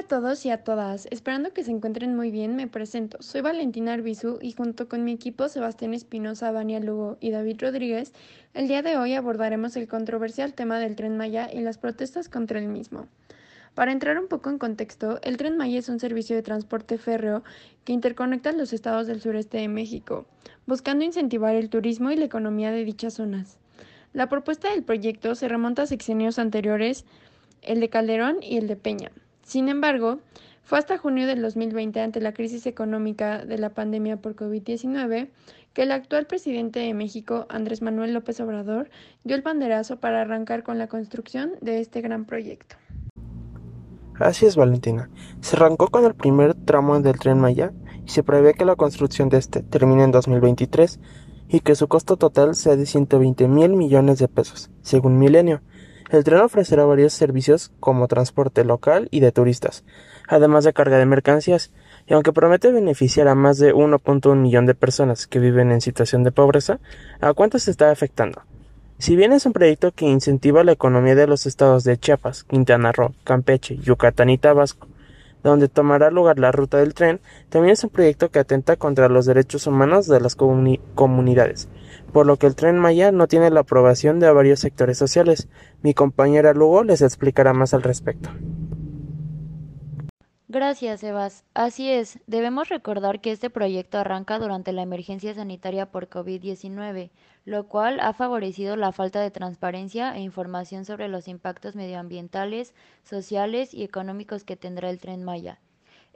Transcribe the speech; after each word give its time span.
a 0.00 0.02
todos 0.02 0.46
y 0.46 0.50
a 0.50 0.64
todas, 0.64 1.06
esperando 1.10 1.52
que 1.52 1.62
se 1.62 1.70
encuentren 1.70 2.16
muy 2.16 2.30
bien, 2.30 2.56
me 2.56 2.66
presento. 2.66 3.18
Soy 3.20 3.42
Valentina 3.42 3.92
Arbizu 3.92 4.38
y 4.40 4.52
junto 4.52 4.88
con 4.88 5.04
mi 5.04 5.12
equipo 5.12 5.46
Sebastián 5.50 5.92
Espinosa, 5.92 6.50
Vania 6.52 6.80
Lugo 6.80 7.18
y 7.20 7.30
David 7.30 7.58
Rodríguez, 7.60 8.14
el 8.54 8.66
día 8.66 8.80
de 8.80 8.96
hoy 8.96 9.12
abordaremos 9.12 9.76
el 9.76 9.88
controversial 9.88 10.54
tema 10.54 10.78
del 10.78 10.96
tren 10.96 11.18
Maya 11.18 11.50
y 11.52 11.60
las 11.60 11.76
protestas 11.76 12.30
contra 12.30 12.58
el 12.58 12.68
mismo. 12.68 13.08
Para 13.74 13.92
entrar 13.92 14.18
un 14.18 14.26
poco 14.26 14.48
en 14.48 14.56
contexto, 14.56 15.20
el 15.22 15.36
tren 15.36 15.58
Maya 15.58 15.78
es 15.78 15.90
un 15.90 16.00
servicio 16.00 16.34
de 16.34 16.42
transporte 16.42 16.96
férreo 16.96 17.44
que 17.84 17.92
interconecta 17.92 18.52
los 18.52 18.72
estados 18.72 19.06
del 19.06 19.20
sureste 19.20 19.58
de 19.58 19.68
México, 19.68 20.24
buscando 20.66 21.04
incentivar 21.04 21.54
el 21.56 21.68
turismo 21.68 22.10
y 22.10 22.16
la 22.16 22.24
economía 22.24 22.70
de 22.70 22.86
dichas 22.86 23.14
zonas. 23.14 23.58
La 24.14 24.30
propuesta 24.30 24.70
del 24.70 24.82
proyecto 24.82 25.34
se 25.34 25.46
remonta 25.46 25.82
a 25.82 25.86
sexenios 25.86 26.38
anteriores, 26.38 27.04
el 27.60 27.80
de 27.80 27.90
Calderón 27.90 28.38
y 28.40 28.56
el 28.56 28.66
de 28.66 28.76
Peña. 28.76 29.12
Sin 29.50 29.68
embargo, 29.68 30.20
fue 30.62 30.78
hasta 30.78 30.96
junio 30.96 31.26
del 31.26 31.42
2020, 31.42 32.00
ante 32.00 32.20
la 32.20 32.32
crisis 32.32 32.66
económica 32.66 33.44
de 33.44 33.58
la 33.58 33.70
pandemia 33.70 34.16
por 34.16 34.36
COVID-19, 34.36 35.28
que 35.72 35.82
el 35.82 35.90
actual 35.90 36.28
presidente 36.28 36.78
de 36.78 36.94
México, 36.94 37.46
Andrés 37.48 37.82
Manuel 37.82 38.14
López 38.14 38.38
Obrador, 38.38 38.90
dio 39.24 39.34
el 39.34 39.42
banderazo 39.42 39.98
para 39.98 40.20
arrancar 40.20 40.62
con 40.62 40.78
la 40.78 40.86
construcción 40.86 41.54
de 41.62 41.80
este 41.80 42.00
gran 42.00 42.26
proyecto. 42.26 42.76
Así 44.20 44.46
es, 44.46 44.54
Valentina. 44.54 45.10
Se 45.40 45.56
arrancó 45.56 45.88
con 45.88 46.04
el 46.04 46.14
primer 46.14 46.54
tramo 46.54 47.00
del 47.00 47.18
tren 47.18 47.40
Maya 47.40 47.72
y 48.06 48.10
se 48.10 48.22
prevé 48.22 48.54
que 48.54 48.64
la 48.64 48.76
construcción 48.76 49.30
de 49.30 49.38
este 49.38 49.64
termine 49.64 50.04
en 50.04 50.12
2023 50.12 51.00
y 51.48 51.58
que 51.58 51.74
su 51.74 51.88
costo 51.88 52.16
total 52.16 52.54
sea 52.54 52.76
de 52.76 52.86
120 52.86 53.48
mil 53.48 53.70
millones 53.70 54.20
de 54.20 54.28
pesos, 54.28 54.70
según 54.82 55.18
Milenio. 55.18 55.60
El 56.10 56.24
tren 56.24 56.40
ofrecerá 56.40 56.84
varios 56.84 57.12
servicios 57.12 57.70
como 57.78 58.08
transporte 58.08 58.64
local 58.64 59.06
y 59.12 59.20
de 59.20 59.30
turistas, 59.30 59.84
además 60.26 60.64
de 60.64 60.72
carga 60.72 60.98
de 60.98 61.06
mercancías, 61.06 61.70
y 62.08 62.14
aunque 62.14 62.32
promete 62.32 62.72
beneficiar 62.72 63.28
a 63.28 63.36
más 63.36 63.58
de 63.58 63.72
1.1 63.72 64.34
millón 64.34 64.66
de 64.66 64.74
personas 64.74 65.28
que 65.28 65.38
viven 65.38 65.70
en 65.70 65.80
situación 65.80 66.24
de 66.24 66.32
pobreza, 66.32 66.80
¿a 67.20 67.32
cuántos 67.32 67.68
está 67.68 67.92
afectando? 67.92 68.42
Si 68.98 69.14
bien 69.14 69.32
es 69.32 69.46
un 69.46 69.52
proyecto 69.52 69.92
que 69.92 70.06
incentiva 70.06 70.64
la 70.64 70.72
economía 70.72 71.14
de 71.14 71.28
los 71.28 71.46
estados 71.46 71.84
de 71.84 71.96
Chiapas, 71.96 72.42
Quintana 72.42 72.90
Roo, 72.90 73.14
Campeche, 73.22 73.76
Yucatán 73.76 74.30
y 74.30 74.36
Tabasco, 74.36 74.88
donde 75.42 75.68
tomará 75.68 76.10
lugar 76.10 76.38
la 76.38 76.52
ruta 76.52 76.78
del 76.78 76.94
tren, 76.94 77.20
también 77.48 77.72
es 77.72 77.84
un 77.84 77.90
proyecto 77.90 78.30
que 78.30 78.38
atenta 78.38 78.76
contra 78.76 79.08
los 79.08 79.26
derechos 79.26 79.66
humanos 79.66 80.06
de 80.06 80.20
las 80.20 80.36
comunidades, 80.36 81.68
por 82.12 82.26
lo 82.26 82.36
que 82.36 82.46
el 82.46 82.54
tren 82.54 82.78
Maya 82.78 83.12
no 83.12 83.26
tiene 83.26 83.50
la 83.50 83.60
aprobación 83.60 84.20
de 84.20 84.32
varios 84.32 84.60
sectores 84.60 84.98
sociales. 84.98 85.48
Mi 85.82 85.94
compañera 85.94 86.54
Lugo 86.54 86.84
les 86.84 87.02
explicará 87.02 87.52
más 87.52 87.74
al 87.74 87.82
respecto. 87.82 88.30
Gracias, 90.52 90.98
Sebas. 90.98 91.44
Así 91.54 91.92
es, 91.92 92.18
debemos 92.26 92.70
recordar 92.70 93.20
que 93.20 93.30
este 93.30 93.50
proyecto 93.50 93.98
arranca 93.98 94.40
durante 94.40 94.72
la 94.72 94.82
emergencia 94.82 95.32
sanitaria 95.32 95.92
por 95.92 96.08
COVID-19, 96.08 97.12
lo 97.44 97.68
cual 97.68 98.00
ha 98.00 98.12
favorecido 98.14 98.74
la 98.74 98.90
falta 98.90 99.20
de 99.20 99.30
transparencia 99.30 100.12
e 100.16 100.22
información 100.22 100.84
sobre 100.84 101.06
los 101.06 101.28
impactos 101.28 101.76
medioambientales, 101.76 102.74
sociales 103.04 103.72
y 103.74 103.84
económicos 103.84 104.42
que 104.42 104.56
tendrá 104.56 104.90
el 104.90 104.98
tren 104.98 105.22
Maya. 105.22 105.60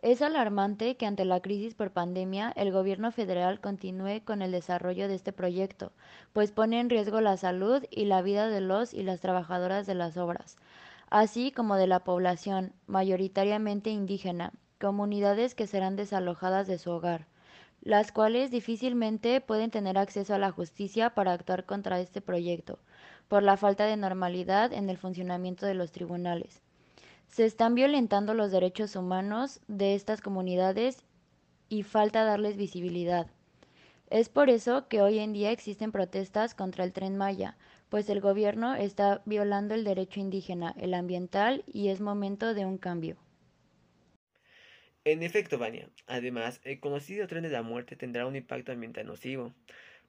Es 0.03 0.21
alarmante 0.21 0.97
que 0.97 1.07
ante 1.07 1.25
la 1.25 1.39
crisis 1.39 1.77
por 1.77 1.93
pandemia 1.93 2.53
el 2.57 2.73
gobierno 2.73 3.13
federal 3.13 3.61
continúe 3.61 4.21
con 4.25 4.43
el 4.43 4.51
desarrollo 4.51 5.07
de 5.07 5.15
este 5.15 5.33
proyecto, 5.33 5.93
pues 6.33 6.51
pone 6.51 6.81
en 6.81 6.91
riesgo 6.91 7.21
la 7.21 7.37
salud 7.37 7.85
y 7.89 8.07
la 8.07 8.21
vida 8.21 8.49
de 8.49 8.61
los 8.61 8.95
y 8.95 9.05
las 9.05 9.21
trabajadoras 9.21 9.87
de 9.87 9.95
las 9.95 10.17
obras, 10.17 10.57
así 11.15 11.53
como 11.53 11.77
de 11.77 11.87
la 11.87 12.01
población, 12.01 12.73
mayoritariamente 12.89 13.89
indígena, 13.89 14.53
comunidades 14.81 15.55
que 15.55 15.69
serán 15.69 15.95
desalojadas 15.95 16.67
de 16.67 16.77
su 16.77 16.91
hogar, 16.91 17.29
las 17.83 18.11
cuales 18.11 18.51
difícilmente 18.51 19.41
pueden 19.41 19.71
tener 19.71 19.97
acceso 19.97 20.35
a 20.35 20.41
la 20.41 20.51
justicia 20.51 21.11
para 21.11 21.33
actuar 21.33 21.67
contra 21.67 22.01
este 22.01 22.21
proyecto, 22.21 22.81
por 23.29 23.45
la 23.45 23.57
falta 23.57 23.87
de 23.87 23.97
normalidad 23.97 24.73
en 24.73 24.91
el 24.91 24.99
funcionamiento 24.99 25.67
de 25.67 25.75
los 25.75 25.93
tribunales. 25.93 26.63
Se 27.29 27.45
están 27.45 27.77
violentando 27.77 28.35
los 28.35 28.51
derechos 28.51 28.97
humanos 28.97 29.61
de 29.69 29.95
estas 29.95 30.21
comunidades 30.21 31.05
y 31.69 31.85
falta 31.85 32.25
darles 32.25 32.57
visibilidad. 32.57 33.29
Es 34.11 34.29
por 34.29 34.51
eso 34.51 34.89
que 34.89 35.01
hoy 35.01 35.21
en 35.21 35.33
día 35.33 35.53
existen 35.53 35.93
protestas 35.93 36.57
contra 36.57 36.83
el 36.83 36.93
tren 36.93 37.17
Maya, 37.17 37.57
pues 37.95 38.11
el 38.11 38.21
gobierno 38.21 38.75
está 38.75 39.23
violando 39.25 39.73
el 39.73 39.85
derecho 39.85 40.19
indígena, 40.19 40.75
el 40.81 40.95
ambiental 40.95 41.63
y 41.65 41.91
es 41.91 42.01
momento 42.01 42.53
de 42.53 42.67
un 42.67 42.77
cambio. 42.77 43.17
En 45.05 45.23
efecto, 45.23 45.59
Vania, 45.59 45.89
además, 46.09 46.61
el 46.65 46.81
conocido 46.81 47.29
tren 47.29 47.45
de 47.45 47.51
la 47.51 47.63
muerte 47.63 47.95
tendrá 47.95 48.27
un 48.27 48.35
impacto 48.35 48.73
ambiental 48.73 49.07
nocivo, 49.07 49.55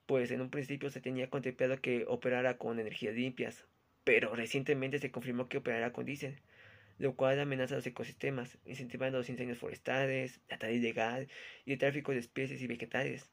pues 0.07 0.31
en 0.31 0.41
un 0.41 0.49
principio 0.49 0.89
se 0.89 0.99
tenía 0.99 1.29
contemplado 1.29 1.79
que 1.79 2.05
operara 2.07 2.57
con 2.57 2.79
energías 2.79 3.13
limpias, 3.13 3.67
pero 4.03 4.33
recientemente 4.33 4.97
se 4.97 5.11
confirmó 5.11 5.47
que 5.47 5.59
operará 5.59 5.93
con 5.93 6.05
diésel 6.05 6.41
lo 6.97 7.15
cual 7.15 7.39
amenaza 7.39 7.75
los 7.75 7.85
ecosistemas, 7.85 8.57
incentivando 8.65 9.19
los 9.19 9.29
incendios 9.29 9.59
forestales, 9.59 10.39
la 10.49 10.57
tala 10.57 10.73
ilegal 10.73 11.27
y 11.65 11.73
el 11.73 11.77
tráfico 11.77 12.13
de 12.13 12.17
especies 12.17 12.63
y 12.63 12.67
vegetales. 12.67 13.29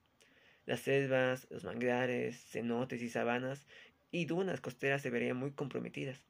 Las 0.67 0.81
selvas, 0.81 1.49
los 1.51 1.65
manglares, 1.65 2.45
cenotes 2.51 3.03
y 3.03 3.09
sabanas 3.09 3.67
y 4.13 4.27
dunas 4.27 4.61
costeras 4.61 5.03
se 5.03 5.11
verían 5.11 5.37
muy 5.37 5.51
comprometidas. 5.51 6.23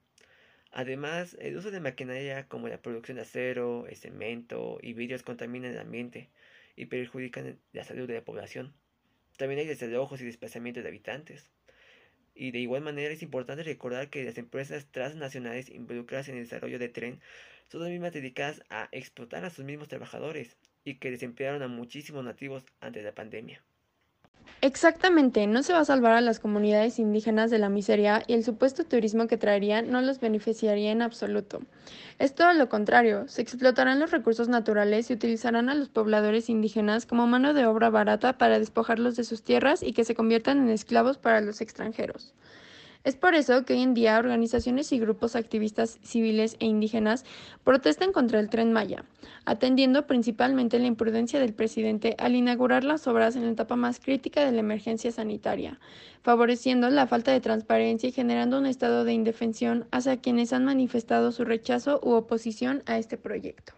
Además, 0.70 1.36
el 1.38 1.56
uso 1.58 1.70
de 1.70 1.80
maquinaria 1.80 2.48
como 2.48 2.68
la 2.68 2.80
producción 2.80 3.16
de 3.16 3.22
acero, 3.22 3.84
cemento 3.94 4.78
y 4.80 4.94
vidrios 4.94 5.22
contaminan 5.22 5.72
el 5.72 5.78
ambiente 5.78 6.30
y 6.76 6.86
perjudican 6.86 7.58
la 7.72 7.84
salud 7.84 8.08
de 8.08 8.14
la 8.14 8.24
población. 8.24 8.72
También 9.36 9.60
hay 9.60 9.66
desalojos 9.66 10.22
y 10.22 10.24
desplazamientos 10.24 10.82
de 10.82 10.88
habitantes. 10.88 11.50
Y 12.34 12.52
de 12.52 12.60
igual 12.60 12.80
manera 12.80 13.12
es 13.12 13.22
importante 13.22 13.64
recordar 13.64 14.08
que 14.08 14.24
las 14.24 14.38
empresas 14.38 14.86
transnacionales 14.90 15.68
involucradas 15.68 16.28
en 16.28 16.36
el 16.36 16.44
desarrollo 16.44 16.78
de 16.78 16.88
tren 16.88 17.20
son 17.68 17.82
las 17.82 17.90
mismas 17.90 18.12
dedicadas 18.12 18.62
a 18.70 18.88
explotar 18.92 19.44
a 19.44 19.50
sus 19.50 19.66
mismos 19.66 19.88
trabajadores 19.88 20.56
y 20.84 20.94
que 20.94 21.10
desemplearon 21.10 21.62
a 21.62 21.68
muchísimos 21.68 22.24
nativos 22.24 22.64
antes 22.80 23.02
de 23.02 23.08
la 23.10 23.14
pandemia. 23.14 23.62
Exactamente, 24.60 25.46
no 25.48 25.62
se 25.64 25.72
va 25.72 25.80
a 25.80 25.84
salvar 25.84 26.12
a 26.12 26.20
las 26.20 26.38
comunidades 26.38 26.98
indígenas 27.00 27.50
de 27.50 27.58
la 27.58 27.68
miseria 27.68 28.22
y 28.28 28.34
el 28.34 28.44
supuesto 28.44 28.84
turismo 28.84 29.26
que 29.26 29.36
traerían 29.36 29.90
no 29.90 30.00
los 30.00 30.20
beneficiaría 30.20 30.92
en 30.92 31.02
absoluto. 31.02 31.60
Es 32.20 32.34
todo 32.34 32.52
lo 32.52 32.68
contrario, 32.68 33.26
se 33.26 33.42
explotarán 33.42 33.98
los 33.98 34.12
recursos 34.12 34.48
naturales 34.48 35.10
y 35.10 35.14
utilizarán 35.14 35.68
a 35.68 35.74
los 35.74 35.88
pobladores 35.88 36.48
indígenas 36.48 37.06
como 37.06 37.26
mano 37.26 37.54
de 37.54 37.66
obra 37.66 37.90
barata 37.90 38.38
para 38.38 38.60
despojarlos 38.60 39.16
de 39.16 39.24
sus 39.24 39.42
tierras 39.42 39.82
y 39.82 39.92
que 39.92 40.04
se 40.04 40.14
conviertan 40.14 40.58
en 40.58 40.70
esclavos 40.70 41.18
para 41.18 41.40
los 41.40 41.60
extranjeros. 41.60 42.32
Es 43.04 43.16
por 43.16 43.34
eso 43.34 43.64
que 43.64 43.72
hoy 43.72 43.82
en 43.82 43.94
día 43.94 44.16
organizaciones 44.16 44.92
y 44.92 45.00
grupos 45.00 45.34
activistas 45.34 45.98
civiles 46.04 46.56
e 46.60 46.66
indígenas 46.66 47.24
protestan 47.64 48.12
contra 48.12 48.38
el 48.38 48.48
tren 48.48 48.72
Maya, 48.72 49.04
atendiendo 49.44 50.06
principalmente 50.06 50.78
la 50.78 50.86
imprudencia 50.86 51.40
del 51.40 51.52
presidente 51.52 52.14
al 52.18 52.36
inaugurar 52.36 52.84
las 52.84 53.08
obras 53.08 53.34
en 53.34 53.44
la 53.44 53.50
etapa 53.50 53.74
más 53.74 53.98
crítica 53.98 54.44
de 54.44 54.52
la 54.52 54.60
emergencia 54.60 55.10
sanitaria, 55.10 55.80
favoreciendo 56.22 56.90
la 56.90 57.08
falta 57.08 57.32
de 57.32 57.40
transparencia 57.40 58.08
y 58.08 58.12
generando 58.12 58.58
un 58.58 58.66
estado 58.66 59.04
de 59.04 59.14
indefensión 59.14 59.86
hacia 59.90 60.20
quienes 60.20 60.52
han 60.52 60.64
manifestado 60.64 61.32
su 61.32 61.44
rechazo 61.44 61.98
u 62.04 62.12
oposición 62.12 62.84
a 62.86 62.98
este 62.98 63.16
proyecto. 63.16 63.72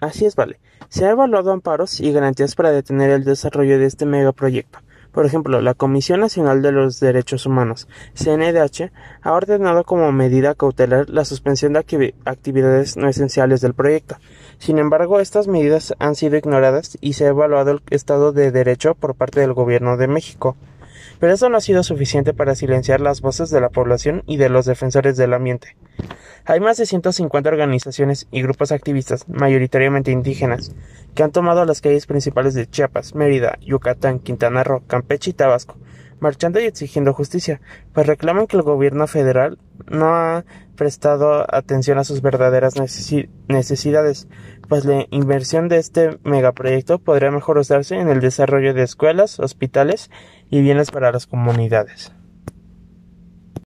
Así 0.00 0.26
es, 0.26 0.36
vale. 0.36 0.60
Se 0.90 1.06
ha 1.06 1.10
evaluado 1.10 1.52
amparos 1.52 2.00
y 2.00 2.12
garantías 2.12 2.54
para 2.54 2.70
detener 2.70 3.10
el 3.10 3.24
desarrollo 3.24 3.78
de 3.78 3.86
este 3.86 4.04
megaproyecto. 4.04 4.78
Por 5.18 5.26
ejemplo, 5.26 5.60
la 5.60 5.74
Comisión 5.74 6.20
Nacional 6.20 6.62
de 6.62 6.70
los 6.70 7.00
Derechos 7.00 7.44
Humanos, 7.44 7.88
CNDH, 8.14 8.92
ha 9.20 9.32
ordenado 9.32 9.82
como 9.82 10.12
medida 10.12 10.54
cautelar 10.54 11.10
la 11.10 11.24
suspensión 11.24 11.72
de 11.72 12.14
actividades 12.24 12.96
no 12.96 13.08
esenciales 13.08 13.60
del 13.60 13.74
proyecto. 13.74 14.18
Sin 14.58 14.78
embargo, 14.78 15.18
estas 15.18 15.48
medidas 15.48 15.92
han 15.98 16.14
sido 16.14 16.36
ignoradas 16.36 16.98
y 17.00 17.14
se 17.14 17.24
ha 17.24 17.30
evaluado 17.30 17.72
el 17.72 17.82
Estado 17.90 18.30
de 18.30 18.52
Derecho 18.52 18.94
por 18.94 19.16
parte 19.16 19.40
del 19.40 19.54
Gobierno 19.54 19.96
de 19.96 20.06
México. 20.06 20.54
Pero 21.18 21.32
eso 21.32 21.48
no 21.48 21.56
ha 21.56 21.60
sido 21.60 21.82
suficiente 21.82 22.34
para 22.34 22.54
silenciar 22.54 23.00
las 23.00 23.20
voces 23.20 23.50
de 23.50 23.60
la 23.60 23.68
población 23.68 24.22
y 24.26 24.36
de 24.36 24.48
los 24.48 24.66
defensores 24.66 25.16
del 25.16 25.34
ambiente. 25.34 25.76
Hay 26.44 26.60
más 26.60 26.78
de 26.78 26.86
150 26.86 27.48
organizaciones 27.48 28.26
y 28.30 28.42
grupos 28.42 28.72
activistas, 28.72 29.28
mayoritariamente 29.28 30.12
indígenas, 30.12 30.72
que 31.14 31.22
han 31.22 31.32
tomado 31.32 31.64
las 31.64 31.80
calles 31.80 32.06
principales 32.06 32.54
de 32.54 32.66
Chiapas, 32.66 33.14
Mérida, 33.14 33.58
Yucatán, 33.60 34.18
Quintana 34.18 34.64
Roo, 34.64 34.82
Campeche 34.86 35.30
y 35.30 35.34
Tabasco, 35.34 35.76
marchando 36.20 36.60
y 36.60 36.64
exigiendo 36.64 37.12
justicia, 37.12 37.60
pues 37.92 38.06
reclaman 38.06 38.46
que 38.46 38.56
el 38.56 38.62
gobierno 38.62 39.06
federal 39.06 39.58
no 39.90 40.14
ha 40.14 40.44
prestado 40.76 41.46
atención 41.54 41.98
a 41.98 42.04
sus 42.04 42.22
verdaderas 42.22 42.74
necesidades, 43.48 44.28
pues 44.68 44.84
la 44.84 45.06
inversión 45.10 45.68
de 45.68 45.78
este 45.78 46.18
megaproyecto 46.24 46.98
podría 46.98 47.30
mejor 47.30 47.58
usarse 47.58 47.96
en 47.96 48.08
el 48.08 48.20
desarrollo 48.20 48.74
de 48.74 48.82
escuelas, 48.82 49.40
hospitales 49.40 50.10
y 50.50 50.60
bienes 50.60 50.90
para 50.90 51.10
las 51.10 51.26
comunidades. 51.26 52.12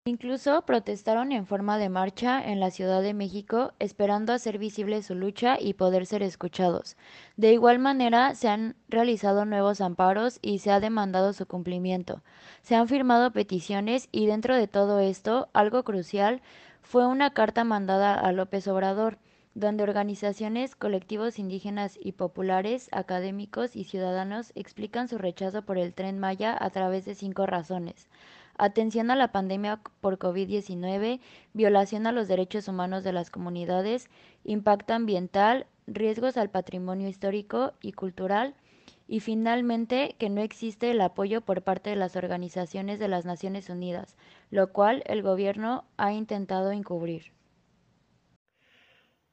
Incluso 0.04 0.62
protestaron 0.62 1.30
en 1.30 1.46
forma 1.46 1.78
de 1.78 1.88
marcha 1.88 2.42
en 2.44 2.58
la 2.58 2.72
Ciudad 2.72 3.02
de 3.02 3.14
México, 3.14 3.72
esperando 3.78 4.32
hacer 4.32 4.58
visible 4.58 5.00
su 5.00 5.14
lucha 5.14 5.58
y 5.60 5.74
poder 5.74 6.06
ser 6.06 6.24
escuchados. 6.24 6.96
De 7.36 7.52
igual 7.52 7.78
manera, 7.78 8.34
se 8.34 8.48
han 8.48 8.74
realizado 8.88 9.44
nuevos 9.44 9.80
amparos 9.80 10.40
y 10.42 10.58
se 10.58 10.72
ha 10.72 10.80
demandado 10.80 11.32
su 11.32 11.46
cumplimiento. 11.46 12.20
Se 12.62 12.74
han 12.74 12.88
firmado 12.88 13.30
peticiones 13.30 14.08
y 14.10 14.26
dentro 14.26 14.56
de 14.56 14.66
todo 14.66 14.98
esto, 14.98 15.48
algo 15.52 15.84
crucial 15.84 16.42
fue 16.80 17.06
una 17.06 17.30
carta 17.32 17.62
mandada 17.62 18.14
a 18.14 18.32
López 18.32 18.66
Obrador, 18.66 19.18
donde 19.54 19.84
organizaciones, 19.84 20.74
colectivos 20.74 21.38
indígenas 21.38 21.96
y 22.02 22.12
populares, 22.12 22.88
académicos 22.90 23.76
y 23.76 23.84
ciudadanos 23.84 24.50
explican 24.56 25.06
su 25.06 25.18
rechazo 25.18 25.62
por 25.62 25.78
el 25.78 25.94
tren 25.94 26.18
Maya 26.18 26.56
a 26.58 26.70
través 26.70 27.04
de 27.04 27.14
cinco 27.14 27.46
razones 27.46 28.08
atención 28.58 29.10
a 29.10 29.16
la 29.16 29.32
pandemia 29.32 29.80
por 30.00 30.18
COVID-19, 30.18 31.20
violación 31.52 32.06
a 32.06 32.12
los 32.12 32.28
derechos 32.28 32.68
humanos 32.68 33.04
de 33.04 33.12
las 33.12 33.30
comunidades, 33.30 34.08
impacto 34.44 34.94
ambiental, 34.94 35.66
riesgos 35.86 36.36
al 36.36 36.50
patrimonio 36.50 37.08
histórico 37.08 37.72
y 37.80 37.92
cultural, 37.92 38.54
y 39.08 39.20
finalmente 39.20 40.16
que 40.18 40.30
no 40.30 40.40
existe 40.40 40.90
el 40.90 41.00
apoyo 41.00 41.40
por 41.40 41.62
parte 41.62 41.90
de 41.90 41.96
las 41.96 42.16
organizaciones 42.16 42.98
de 42.98 43.08
las 43.08 43.24
Naciones 43.24 43.68
Unidas, 43.68 44.16
lo 44.50 44.72
cual 44.72 45.02
el 45.06 45.22
gobierno 45.22 45.84
ha 45.96 46.12
intentado 46.12 46.72
encubrir. 46.72 47.32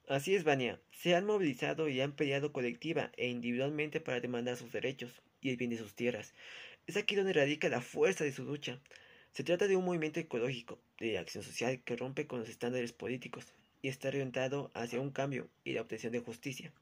Así 0.08 0.34
es, 0.34 0.42
Vania. 0.42 0.80
Se 0.90 1.14
han 1.14 1.24
movilizado 1.24 1.88
y 1.88 2.00
han 2.00 2.12
peleado 2.12 2.52
colectiva 2.52 3.12
e 3.16 3.28
individualmente 3.28 4.00
para 4.00 4.20
demandar 4.20 4.56
sus 4.56 4.72
derechos 4.72 5.22
y 5.40 5.50
el 5.50 5.56
bien 5.56 5.70
de 5.70 5.78
sus 5.78 5.94
tierras. 5.94 6.34
Es 6.86 6.96
aquí 6.96 7.14
donde 7.14 7.32
radica 7.32 7.68
la 7.68 7.80
fuerza 7.80 8.24
de 8.24 8.32
su 8.32 8.44
lucha. 8.44 8.80
Se 9.32 9.44
trata 9.44 9.68
de 9.68 9.76
un 9.76 9.84
movimiento 9.84 10.18
ecológico, 10.18 10.80
de 10.98 11.16
acción 11.16 11.44
social 11.44 11.80
que 11.84 11.94
rompe 11.94 12.26
con 12.26 12.40
los 12.40 12.48
estándares 12.48 12.92
políticos 12.92 13.46
y 13.80 13.88
está 13.88 14.08
orientado 14.08 14.72
hacia 14.74 15.00
un 15.00 15.10
cambio 15.10 15.48
y 15.62 15.72
la 15.72 15.82
obtención 15.82 16.12
de 16.12 16.18
justicia. 16.18 16.72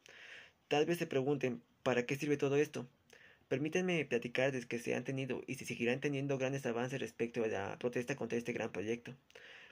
Tal 0.66 0.86
vez 0.86 0.98
se 0.98 1.06
pregunten, 1.06 1.62
¿para 1.82 2.06
qué 2.06 2.16
sirve 2.16 2.38
todo 2.38 2.56
esto? 2.56 2.88
Permítanme 3.48 4.04
platicarles 4.06 4.64
que 4.64 4.78
se 4.78 4.94
han 4.94 5.04
tenido 5.04 5.42
y 5.46 5.56
se 5.56 5.66
seguirán 5.66 6.00
teniendo 6.00 6.38
grandes 6.38 6.64
avances 6.64 7.00
respecto 7.00 7.44
a 7.44 7.48
la 7.48 7.78
protesta 7.78 8.16
contra 8.16 8.38
este 8.38 8.54
gran 8.54 8.72
proyecto, 8.72 9.14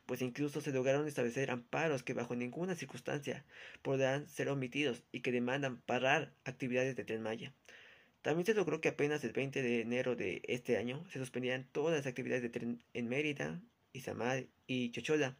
pues 0.05 0.21
incluso 0.21 0.61
se 0.61 0.73
lograron 0.73 1.09
establecer 1.09 1.51
amparos 1.51 2.03
que 2.03 2.15
bajo 2.15 2.37
ninguna 2.37 2.75
circunstancia 2.75 3.45
podrán 3.81 4.29
ser 4.29 4.51
omitidos 4.51 5.03
y 5.13 5.21
que 5.21 5.33
demandan 5.33 5.81
parar 5.81 6.33
actividades 6.45 6.95
de 6.95 7.05
Tren 7.05 7.23
Maya. 7.23 7.55
También 8.27 8.45
se 8.45 8.55
logró 8.55 8.81
que 8.81 8.89
apenas 8.89 9.23
el 9.23 9.31
20 9.31 9.63
de 9.63 9.83
enero 9.83 10.17
de 10.17 10.43
este 10.49 10.79
año 10.79 11.05
se 11.13 11.21
suspendieran 11.21 11.65
todas 11.71 11.95
las 11.95 12.09
actividades 12.09 12.43
de 12.43 12.49
tren 12.49 12.83
en 12.93 13.09
Mérida, 13.09 13.61
Izamal 13.93 14.49
y 14.67 14.91
Chochola, 14.91 15.37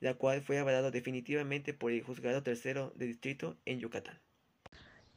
la 0.00 0.14
cual 0.14 0.40
fue 0.40 0.58
avalado 0.58 0.90
definitivamente 0.90 1.74
por 1.74 1.92
el 1.92 2.02
juzgado 2.02 2.42
tercero 2.42 2.94
de 2.96 3.08
distrito 3.08 3.58
en 3.66 3.80
Yucatán. 3.80 4.18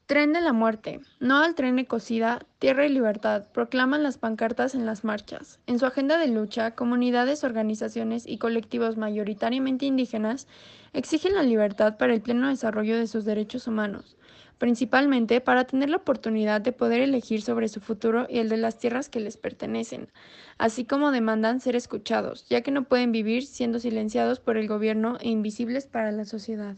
Tren 0.07 0.33
de 0.33 0.41
la 0.41 0.51
muerte. 0.51 0.99
No 1.21 1.41
al 1.41 1.55
tren 1.55 1.79
ecocida, 1.79 2.45
tierra 2.59 2.85
y 2.85 2.89
libertad, 2.89 3.47
proclaman 3.53 4.03
las 4.03 4.17
pancartas 4.17 4.75
en 4.75 4.85
las 4.85 5.05
marchas. 5.05 5.61
En 5.67 5.79
su 5.79 5.85
agenda 5.85 6.17
de 6.17 6.27
lucha, 6.27 6.71
comunidades, 6.71 7.45
organizaciones 7.45 8.27
y 8.27 8.39
colectivos 8.39 8.97
mayoritariamente 8.97 9.85
indígenas 9.85 10.49
exigen 10.91 11.33
la 11.33 11.43
libertad 11.43 11.95
para 11.97 12.13
el 12.13 12.21
pleno 12.21 12.49
desarrollo 12.49 12.97
de 12.97 13.07
sus 13.07 13.23
derechos 13.23 13.67
humanos 13.67 14.17
principalmente 14.57 15.41
para 15.41 15.65
tener 15.65 15.89
la 15.89 15.97
oportunidad 15.97 16.61
de 16.61 16.71
poder 16.71 17.01
elegir 17.01 17.41
sobre 17.41 17.67
su 17.67 17.81
futuro 17.81 18.27
y 18.29 18.39
el 18.39 18.49
de 18.49 18.57
las 18.57 18.77
tierras 18.77 19.09
que 19.09 19.19
les 19.19 19.37
pertenecen, 19.37 20.09
así 20.57 20.85
como 20.85 21.11
demandan 21.11 21.59
ser 21.59 21.75
escuchados, 21.75 22.47
ya 22.49 22.61
que 22.61 22.71
no 22.71 22.83
pueden 22.83 23.11
vivir 23.11 23.45
siendo 23.45 23.79
silenciados 23.79 24.39
por 24.39 24.57
el 24.57 24.67
gobierno 24.67 25.17
e 25.19 25.29
invisibles 25.29 25.87
para 25.87 26.11
la 26.11 26.25
sociedad. 26.25 26.75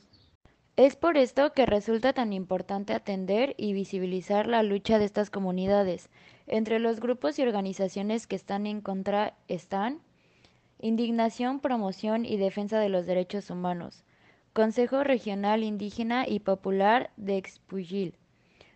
Es 0.75 0.95
por 0.95 1.17
esto 1.17 1.53
que 1.53 1.65
resulta 1.65 2.13
tan 2.13 2.33
importante 2.33 2.93
atender 2.93 3.55
y 3.57 3.73
visibilizar 3.73 4.45
la 4.45 4.61
lucha 4.61 4.99
de 4.99 5.05
estas 5.05 5.31
comunidades. 5.31 6.09
Entre 6.45 6.79
los 6.79 6.99
grupos 6.99 7.39
y 7.39 7.41
organizaciones 7.41 8.27
que 8.27 8.35
están 8.35 8.67
en 8.67 8.81
contra 8.81 9.33
están 9.47 10.01
Indignación, 10.79 11.59
Promoción 11.59 12.25
y 12.25 12.37
Defensa 12.37 12.79
de 12.79 12.89
los 12.89 13.07
Derechos 13.07 13.49
Humanos, 13.49 14.03
Consejo 14.57 15.03
Regional 15.03 15.63
Indígena 15.63 16.27
y 16.27 16.39
Popular 16.39 17.11
de 17.15 17.37
Expuyil, 17.37 18.15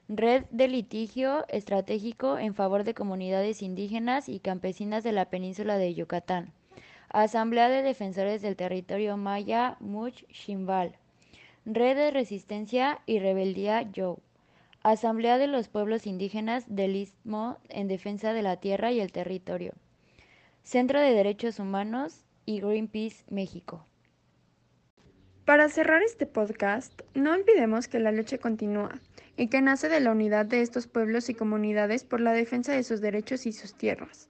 Red 0.07 0.43
de 0.51 0.67
Litigio 0.67 1.43
Estratégico 1.47 2.37
en 2.37 2.53
favor 2.53 2.83
de 2.83 2.93
comunidades 2.93 3.63
indígenas 3.63 4.29
y 4.29 4.39
campesinas 4.41 5.03
de 5.03 5.11
la 5.11 5.31
península 5.31 5.79
de 5.79 5.95
Yucatán, 5.95 6.53
Asamblea 7.09 7.67
de 7.67 7.81
Defensores 7.81 8.43
del 8.43 8.57
Territorio 8.57 9.17
Maya 9.17 9.77
Much 9.79 10.23
Shimbal, 10.29 10.97
Red 11.65 11.97
de 11.97 12.11
Resistencia 12.11 13.01
y 13.07 13.17
Rebeldía 13.17 13.81
Yow, 13.81 14.19
Asamblea 14.83 15.39
de 15.39 15.47
los 15.47 15.67
Pueblos 15.67 16.05
Indígenas 16.05 16.65
del 16.67 16.95
Istmo 16.95 17.57
en 17.69 17.87
Defensa 17.87 18.33
de 18.33 18.43
la 18.43 18.57
Tierra 18.57 18.91
y 18.91 18.99
el 18.99 19.11
Territorio, 19.11 19.73
Centro 20.61 21.01
de 21.01 21.15
Derechos 21.15 21.57
Humanos 21.57 22.23
y 22.45 22.59
Greenpeace 22.59 23.25
México. 23.31 23.87
Para 25.45 25.69
cerrar 25.69 26.03
este 26.03 26.27
podcast, 26.27 27.01
no 27.15 27.33
olvidemos 27.33 27.87
que 27.87 27.99
la 27.99 28.11
lucha 28.11 28.37
continúa 28.37 28.99
y 29.35 29.47
que 29.47 29.59
nace 29.59 29.89
de 29.89 29.99
la 29.99 30.11
unidad 30.11 30.45
de 30.45 30.61
estos 30.61 30.85
pueblos 30.85 31.29
y 31.29 31.33
comunidades 31.33 32.03
por 32.03 32.21
la 32.21 32.31
defensa 32.31 32.73
de 32.73 32.83
sus 32.83 33.01
derechos 33.01 33.47
y 33.47 33.51
sus 33.51 33.73
tierras. 33.73 34.27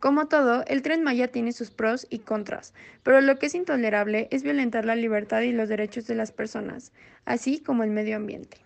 Como 0.00 0.26
todo, 0.26 0.64
el 0.66 0.80
tren 0.80 1.02
Maya 1.02 1.28
tiene 1.28 1.52
sus 1.52 1.70
pros 1.70 2.06
y 2.08 2.20
contras, 2.20 2.72
pero 3.02 3.20
lo 3.20 3.38
que 3.38 3.46
es 3.46 3.54
intolerable 3.54 4.26
es 4.30 4.42
violentar 4.42 4.86
la 4.86 4.96
libertad 4.96 5.42
y 5.42 5.52
los 5.52 5.68
derechos 5.68 6.06
de 6.06 6.14
las 6.14 6.32
personas, 6.32 6.92
así 7.26 7.60
como 7.60 7.82
el 7.84 7.90
medio 7.90 8.16
ambiente. 8.16 8.56